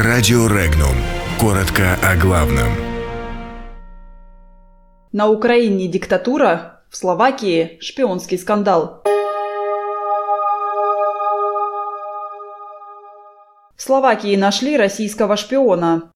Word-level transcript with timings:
Радио 0.00 0.46
Регнум. 0.46 0.94
Коротко 1.40 1.98
о 2.04 2.14
главном. 2.14 2.68
На 5.10 5.28
Украине 5.28 5.88
диктатура, 5.88 6.84
в 6.88 6.96
Словакии 6.96 7.78
шпионский 7.80 8.38
скандал. 8.38 9.02
В 13.74 13.82
Словакии 13.82 14.36
нашли 14.36 14.76
российского 14.76 15.36
шпиона. 15.36 16.12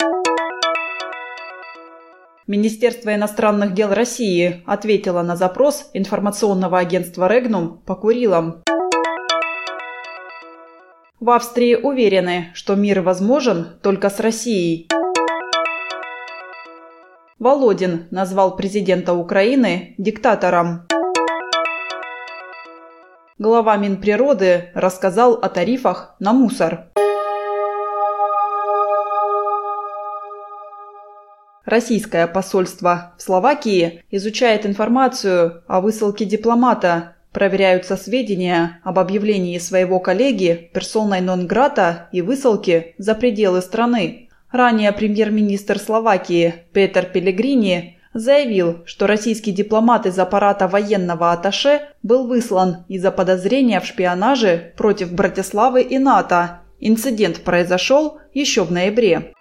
Министерство 2.46 3.12
иностранных 3.12 3.75
дел 3.75 3.93
России 3.93 4.62
ответило 4.64 5.23
на 5.23 5.35
запрос 5.35 5.91
информационного 5.93 6.79
агентства 6.79 7.27
«Регнум» 7.27 7.83
по 7.85 7.96
Курилам. 7.96 8.62
В 11.23 11.30
Австрии 11.30 11.77
уверены, 11.77 12.50
что 12.53 12.75
мир 12.75 13.00
возможен 13.00 13.79
только 13.81 14.11
с 14.11 14.18
Россией. 14.18 14.89
Володин 17.39 18.08
назвал 18.11 18.57
президента 18.57 19.14
Украины 19.14 19.95
диктатором. 19.98 20.89
Глава 23.39 23.76
Минприроды 23.76 24.72
рассказал 24.75 25.35
о 25.35 25.48
тарифах 25.48 26.17
на 26.18 26.32
мусор. 26.32 26.89
Российское 31.64 32.27
посольство 32.27 33.14
в 33.17 33.23
Словакии 33.23 34.03
изучает 34.11 34.67
информацию 34.67 35.62
о 35.69 35.83
высылке 35.83 36.25
дипломата. 36.25 37.14
Проверяются 37.33 37.97
сведения 37.97 38.81
об 38.84 38.98
объявлении 38.98 39.59
своего 39.59 40.00
коллеги 40.00 40.70
персоной 40.75 41.23
нон-грата 41.23 42.09
и 42.12 42.20
высылке 42.20 42.95
за 42.98 43.14
пределы 43.14 43.62
страны. 43.62 44.29
Ранее 44.51 44.93
премьер-министр 44.93 45.79
Словакии 45.79 46.55
Петер 46.75 47.06
Пелегрини 47.06 47.98
заявил, 48.12 48.83
что 48.84 49.06
российский 49.06 49.51
дипломат 49.51 50.05
из 50.05 50.19
аппарата 50.19 50.69
военного 50.69 51.33
атташе 51.33 51.81
был 52.03 52.27
выслан 52.27 52.84
из-за 52.89 53.11
подозрения 53.11 53.81
в 53.81 53.87
шпионаже 53.87 54.75
против 54.77 55.12
Братиславы 55.12 55.81
и 55.81 55.99
НАТО. 55.99 56.61
Инцидент 56.81 57.41
произошел 57.41 58.19
еще 58.34 58.65
в 58.65 58.71
ноябре. 58.71 59.33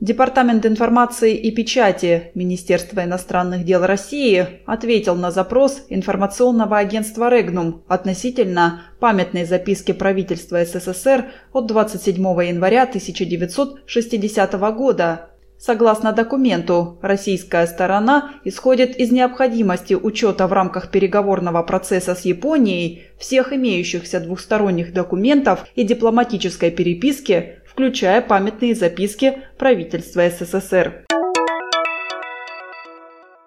Департамент 0.00 0.64
информации 0.64 1.34
и 1.34 1.50
печати 1.50 2.30
Министерства 2.36 3.02
иностранных 3.02 3.64
дел 3.64 3.84
России 3.84 4.46
ответил 4.64 5.16
на 5.16 5.32
запрос 5.32 5.86
информационного 5.88 6.78
агентства 6.78 7.28
«Регнум» 7.28 7.82
относительно 7.88 8.82
памятной 9.00 9.44
записки 9.44 9.90
правительства 9.90 10.64
СССР 10.64 11.32
от 11.52 11.66
27 11.66 12.14
января 12.14 12.84
1960 12.84 14.52
года. 14.76 15.30
Согласно 15.58 16.12
документу, 16.12 17.00
российская 17.02 17.66
сторона 17.66 18.34
исходит 18.44 18.96
из 18.96 19.10
необходимости 19.10 19.94
учета 19.94 20.46
в 20.46 20.52
рамках 20.52 20.92
переговорного 20.92 21.64
процесса 21.64 22.14
с 22.14 22.20
Японией 22.20 23.02
всех 23.18 23.52
имеющихся 23.52 24.20
двухсторонних 24.20 24.92
документов 24.92 25.66
и 25.74 25.82
дипломатической 25.82 26.70
переписки 26.70 27.57
включая 27.78 28.22
памятные 28.22 28.74
записки 28.74 29.38
правительства 29.56 30.28
СССР. 30.28 31.04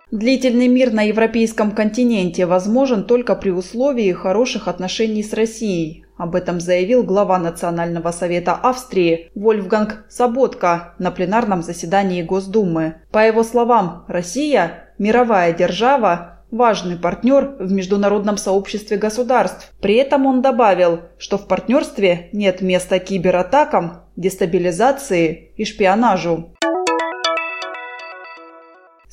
Длительный 0.10 0.70
мир 0.70 0.94
на 0.94 1.02
европейском 1.02 1.72
континенте 1.72 2.46
возможен 2.46 3.04
только 3.04 3.36
при 3.36 3.50
условии 3.50 4.14
хороших 4.14 4.70
отношений 4.70 5.22
с 5.22 5.34
Россией. 5.34 6.06
Об 6.16 6.36
этом 6.36 6.62
заявил 6.62 7.04
глава 7.04 7.40
Национального 7.40 8.12
совета 8.12 8.54
Австрии 8.54 9.30
Вольфганг 9.36 10.06
Саботка 10.08 10.94
на 10.98 11.12
пленарном 11.12 11.62
заседании 11.62 12.22
Госдумы. 12.22 13.02
По 13.12 13.28
его 13.28 13.44
словам, 13.44 14.06
Россия– 14.08 14.94
мировая 14.98 15.52
держава, 15.52 16.41
важный 16.51 16.97
партнер 16.97 17.56
в 17.59 17.72
международном 17.72 18.38
сообществе 18.38 18.97
государств. 18.97 19.73
При 19.81 19.95
этом 19.95 20.25
он 20.25 20.41
добавил, 20.41 21.00
что 21.17 21.38
в 21.38 21.47
партнерстве 21.47 22.29
нет 22.34 22.62
места 22.62 23.00
кибератакам, 23.00 24.03
дестабилизации 24.16 25.51
и 25.56 25.66
шпионажу. 25.66 26.53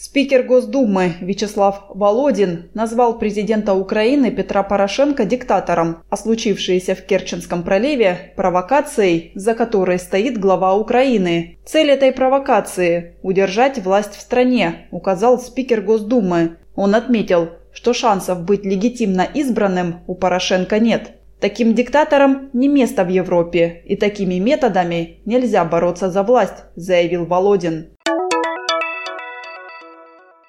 Спикер 0.00 0.44
Госдумы 0.44 1.15
Вячеслав 1.21 1.87
Володин 1.88 2.71
назвал 2.72 3.19
президента 3.19 3.75
Украины 3.75 4.31
Петра 4.31 4.62
Порошенко 4.62 5.25
диктатором, 5.25 6.05
а 6.09 6.16
случившееся 6.16 6.94
в 6.94 7.03
Керченском 7.03 7.65
проливе– 7.65 8.32
провокацией, 8.37 9.32
за 9.34 9.55
которой 9.55 9.99
стоит 9.99 10.38
глава 10.38 10.76
Украины. 10.76 11.59
Цель 11.66 11.91
этой 11.91 12.12
провокации– 12.12 13.16
удержать 13.22 13.78
власть 13.78 14.15
в 14.15 14.20
стране, 14.20 14.87
указал 14.93 15.41
спикер 15.41 15.81
Госдумы. 15.81 16.59
Он 16.78 16.94
отметил, 16.94 17.49
что 17.72 17.93
шансов 17.93 18.44
быть 18.44 18.65
легитимно 18.65 19.22
избранным 19.22 19.97
у 20.06 20.15
Порошенко 20.15 20.78
нет. 20.78 21.11
Таким 21.41 21.75
диктаторам 21.75 22.50
не 22.53 22.69
место 22.69 23.03
в 23.03 23.09
Европе, 23.09 23.83
и 23.84 23.97
такими 23.97 24.37
методами 24.37 25.19
нельзя 25.25 25.65
бороться 25.65 26.09
за 26.09 26.22
власть, 26.22 26.67
заявил 26.77 27.27
Володин. 27.27 27.88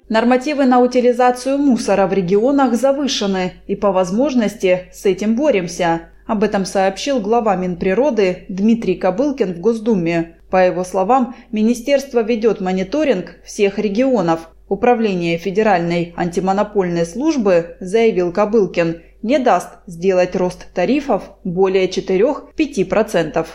Нормативы 0.08 0.66
на 0.66 0.78
утилизацию 0.78 1.58
мусора 1.58 2.06
в 2.06 2.12
регионах 2.12 2.74
завышены, 2.74 3.54
и 3.66 3.74
по 3.74 3.90
возможности 3.90 4.88
с 4.92 5.06
этим 5.06 5.34
боремся. 5.34 6.10
Об 6.28 6.44
этом 6.44 6.64
сообщил 6.64 7.18
глава 7.18 7.56
Минприроды 7.56 8.44
Дмитрий 8.48 8.94
Кобылкин 8.94 9.54
в 9.54 9.58
Госдуме. 9.58 10.36
По 10.48 10.64
его 10.64 10.84
словам, 10.84 11.34
министерство 11.50 12.22
ведет 12.22 12.60
мониторинг 12.60 13.40
всех 13.44 13.80
регионов, 13.80 14.50
Управление 14.70 15.36
Федеральной 15.36 16.14
антимонопольной 16.16 17.04
службы, 17.04 17.76
заявил 17.80 18.32
Кобылкин, 18.32 19.02
не 19.20 19.40
даст 19.40 19.68
сделать 19.88 20.36
рост 20.36 20.72
тарифов 20.72 21.24
более 21.42 21.88
4-5%. 21.88 23.46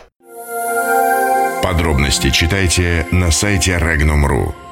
Подробности 1.62 2.28
читайте 2.28 3.06
на 3.10 3.30
сайте 3.30 3.78
Regnum.ru. 3.78 4.65